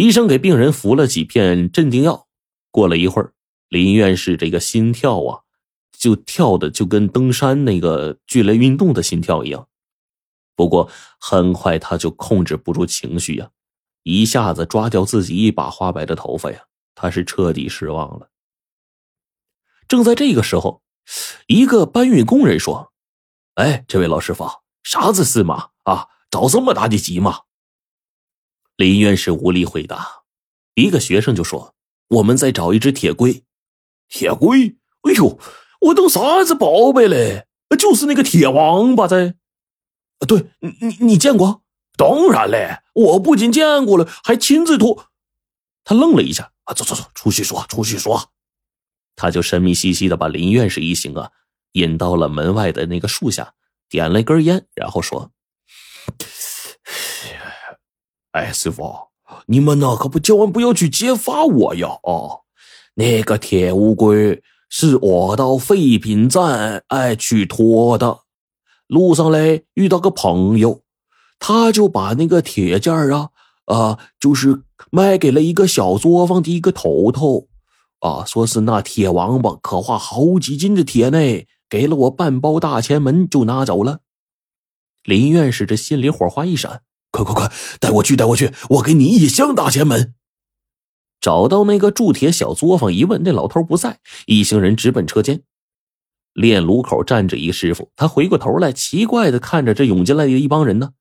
[0.00, 2.26] 医生给病人服了几片镇定药，
[2.70, 3.34] 过了一会儿，
[3.68, 5.40] 林院士这个心跳啊，
[5.92, 9.68] 就跳的就跟登山那个剧烈运动的心跳一样。
[10.56, 13.50] 不过很快他就控制不住情绪呀，
[14.02, 16.62] 一下子抓掉自己一把花白的头发呀，
[16.94, 18.30] 他是彻底失望了。
[19.86, 20.80] 正在这个时候，
[21.46, 22.90] 一个搬运工人说
[23.56, 24.48] ：“哎，这位老师傅，
[24.82, 25.68] 啥子事嘛？
[25.82, 27.40] 啊，着这么大的急吗？”
[28.80, 30.22] 林院士无力回答。
[30.74, 31.74] 一个学生就说
[32.08, 33.44] ：“我们在找一只铁龟。”
[34.08, 34.74] 铁龟？
[35.02, 35.38] 哎呦，
[35.82, 37.46] 我当啥子宝贝嘞？
[37.78, 39.34] 就是那个铁王八噻。
[40.26, 41.62] 对你，你你见过？
[41.98, 45.10] 当然嘞，我不仅见过了，还亲自托。
[45.84, 48.30] 他愣了一下，啊，走走走，出去说，出去说。
[49.14, 51.30] 他就神秘兮兮的把林院士一行啊
[51.72, 53.52] 引到了门外的那个树下，
[53.90, 55.30] 点了一根烟，然后说
[58.32, 59.08] ：“哎，师傅，
[59.46, 61.98] 你们呢可不千万不要去揭发我呀！
[62.04, 62.42] 哦，
[62.94, 68.20] 那个铁乌龟是我到废品站哎去拖的。”
[68.86, 70.82] 路上嘞遇到个朋友，
[71.38, 73.30] 他就把那个铁件啊
[73.66, 77.46] 啊，就是卖给了一个小作坊的一个头头，
[78.00, 81.18] 啊，说是那铁王八可化好几斤的铁呢，
[81.68, 84.00] 给了我半包大前门就拿走了。
[85.04, 90.14] 林院士这心里火花一闪，快快快，带我去带我去，我给你一箱大前门。
[91.20, 95.42] 找到那个铸铁小作坊一问，那老头不在，一行人直奔车间。
[96.32, 100.92] 炼炉口站着一师傅，他回过头来，奇怪的看着这涌进来的一帮人呢。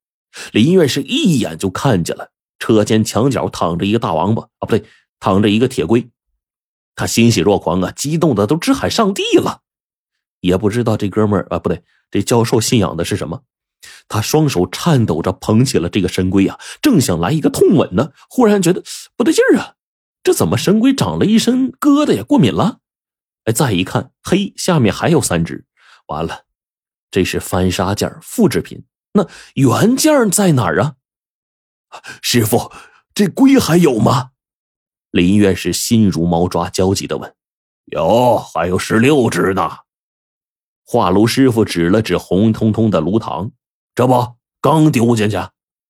[0.51, 4.83] 林院士一眼就看见了车间墙角躺着一个大王八啊，不对，
[5.19, 6.09] 躺着一个铁龟。
[6.95, 9.61] 他欣喜若狂啊，激动的都直喊上帝了。
[10.41, 13.43] 也不知道这哥们儿啊，不对，这教授信仰的是什么？
[14.09, 18.83] 他双手颤抖着捧起了这个神龟啊，正想来一个痛吻呢，忽然觉得
[19.15, 19.75] 不对劲儿啊，
[20.23, 22.23] 这怎么神龟长了一身疙瘩呀？
[22.23, 22.79] 过敏了？
[23.45, 25.65] 哎，再一看，嘿，下面还有三只，
[26.07, 26.45] 完了，
[27.09, 28.83] 这是翻砂件复制品。
[29.13, 30.95] 那原件在哪儿啊？
[32.21, 32.71] 师傅，
[33.13, 34.31] 这龟还有吗？
[35.11, 37.33] 林院士心如毛抓，焦急的问
[37.85, 39.69] ：“有，还有十六只呢。”
[40.85, 43.51] 画炉师傅指了指红彤彤的炉膛，
[43.99, 45.35] 这不刚丢进去？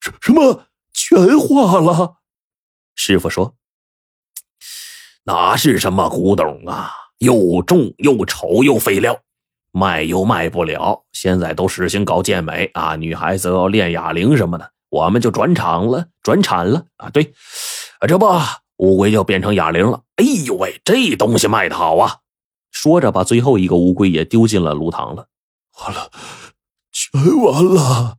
[0.01, 0.63] 什什么？
[0.91, 2.15] 全化了？
[2.95, 3.53] 师傅说
[5.25, 9.15] ：“哪是什么古董啊？”又重又丑又废料，
[9.71, 11.05] 卖又卖不了。
[11.11, 17.11] 现在都实行搞健美啊，女孩子要练哑铃什么的，我们就转场了，转产了啊。
[17.11, 17.31] 对，
[17.99, 18.25] 啊这不
[18.77, 20.01] 乌龟就变成哑铃了。
[20.15, 22.21] 哎呦喂，这东西卖的好啊！
[22.71, 25.27] 说着，把最后一个乌龟也丢进了炉膛了。
[25.81, 26.09] 完了，
[27.11, 28.17] 全完了。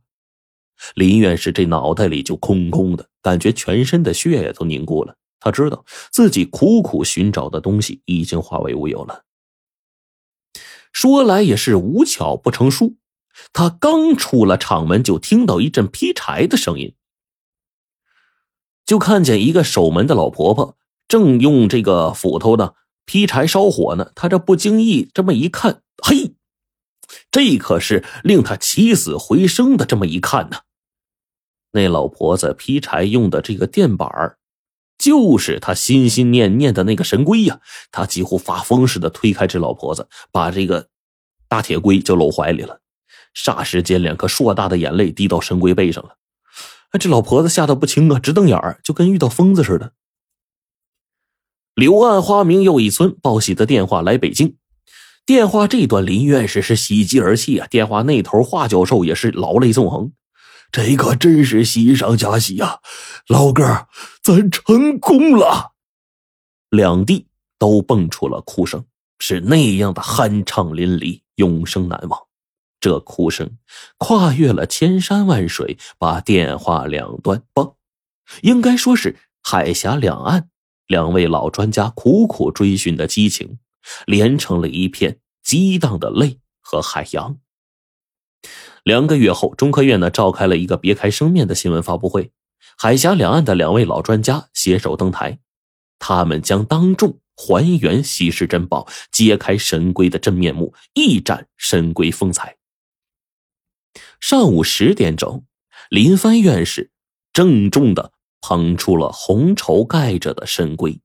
[0.95, 5.15] 林院士这脑袋里就空空的，感觉全身的血液都凝固了。
[5.39, 9.23] 他知道自己苦苦寻找的东西已经化为乌有了。
[10.91, 12.97] 说来也是无巧不成书，
[13.53, 16.95] 他刚出了厂门，就听到一阵劈柴的声音，
[18.85, 22.73] 就看见一个守门的老婆婆正用这个斧头呢
[23.05, 24.11] 劈柴烧火呢。
[24.15, 26.35] 他这不经意这么一看，嘿，
[27.31, 30.57] 这可是令他起死回生的这么一看呢。
[31.71, 34.37] 那老婆子劈柴用的这个电板儿。
[34.97, 37.59] 就是他心心念念的那个神龟呀！
[37.89, 40.89] 他几乎发疯似的推开这老婆子，把这个
[41.47, 42.81] 大铁龟就搂怀里了。
[43.35, 46.17] 霎时间，两颗硕大的眼泪滴到神龟背上了。
[46.99, 49.93] 这老婆子吓得不轻啊，直瞪眼儿，就跟遇到疯子似的。
[51.73, 54.55] 柳暗花明又一村，报喜的电话来北京。
[55.31, 57.65] 电话这端，林院士是喜极而泣啊！
[57.67, 60.11] 电话那头，华教授也是老泪纵横。
[60.73, 62.81] 这可真是喜上加喜呀，
[63.29, 63.87] 老哥，
[64.21, 65.71] 咱成功了！
[66.69, 67.27] 两地
[67.57, 68.83] 都蹦出了哭声，
[69.19, 72.19] 是那样的酣畅淋漓，永生难忘。
[72.81, 73.57] 这哭声
[73.97, 77.77] 跨越了千山万水，把电话两端，不，
[78.41, 80.49] 应该说是海峡两岸，
[80.87, 83.59] 两位老专家苦苦追寻的激情，
[84.05, 87.37] 连成了一片激荡的泪和海洋。
[88.83, 92.31] 两个月后，中科院呢召开了一个别开生面的新闻发布会，
[92.77, 95.39] 海峡两岸的两位老专家携手登台，
[95.99, 102.57] 他们将当众还原稀世珍宝，揭开神龟的真面目，一展神龟风采。
[104.19, 105.43] 上午十点整，
[105.89, 106.91] 林帆院士
[107.33, 110.99] 郑重的捧出了红绸盖着的神龟，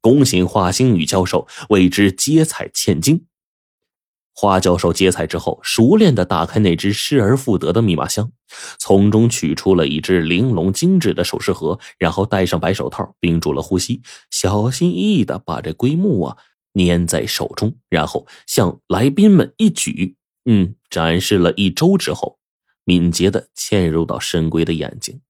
[0.00, 3.26] 龚醒华星宇教授为之接彩千金。
[4.32, 8.30] 华教授接彩之后，熟练的打开那只失而复得的密码箱，
[8.78, 14.00] 从中取出了一只玲珑精致的首饰盒，然后戴上白手套，屏住了呼吸，
[14.30, 16.36] 小心翼翼的把这龟木啊
[16.74, 20.14] 捏在手中，然后向来宾们一举，
[20.44, 22.38] 嗯，展示了一周之后，
[22.84, 25.20] 敏捷的嵌入到神龟的眼睛。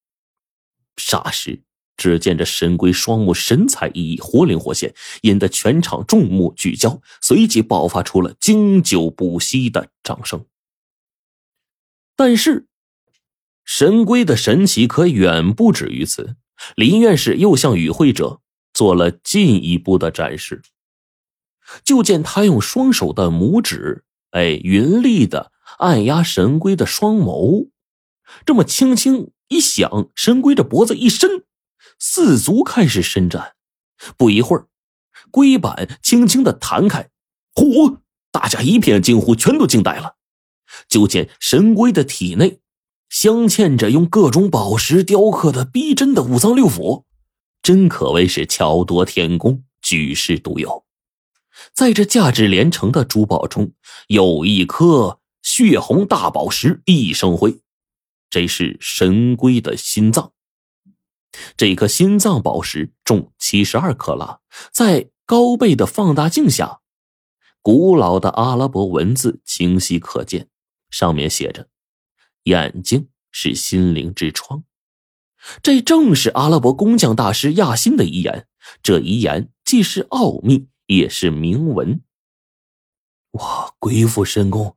[0.98, 1.62] 霎时。
[1.98, 10.46] 只见这神龟双目神采奕奕，活灵活现，引得全场众目聚焦，随即爆发出了经久不息的掌声。
[12.16, 12.66] 但是，
[13.64, 16.36] 神龟的神奇可远不止于此。
[16.74, 18.40] 林院士又向与会者
[18.72, 20.62] 做了进一步的展示。
[21.84, 27.68] 就见他用双手的拇指，哎，匀力的按压神龟的双眸，
[28.46, 31.44] 这么轻轻一响，神龟的脖子一伸。
[31.98, 33.54] 四足开始伸展，
[34.16, 34.68] 不一会儿，
[35.30, 37.10] 龟板轻轻的弹开，
[37.54, 37.98] 嚯！
[38.30, 40.16] 大家一片惊呼，全都惊呆了。
[40.86, 42.60] 就见神龟的体内
[43.08, 47.04] 镶嵌着用各种宝石雕刻的逼真的五脏六腑，
[47.62, 50.84] 真可谓是巧夺天工，举世独有。
[51.72, 53.72] 在这价值连城的珠宝中，
[54.08, 57.60] 有一颗血红大宝石一生辉，
[58.28, 60.32] 这是神龟的心脏。
[61.56, 64.40] 这颗心脏宝石重七十二克拉，
[64.72, 66.80] 在高倍的放大镜下，
[67.62, 70.48] 古老的阿拉伯文字清晰可见，
[70.90, 71.68] 上面写着
[72.44, 74.64] ：“眼睛是心灵之窗。”
[75.62, 78.46] 这正是阿拉伯工匠大师亚辛的遗言。
[78.82, 82.02] 这遗言既是奥秘，也是铭文。
[83.32, 83.72] 哇！
[83.78, 84.76] 鬼斧神工，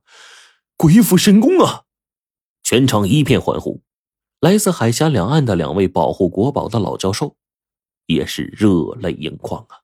[0.76, 1.82] 鬼斧神工啊！
[2.62, 3.82] 全场一片欢呼。
[4.42, 7.36] 来自海峡两岸的两位保护国宝的老教授，
[8.06, 9.81] 也是热泪盈眶啊。